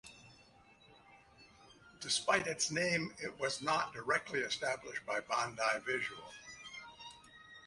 [1.99, 6.33] Despite its name it was not directly established by Bandai Visual.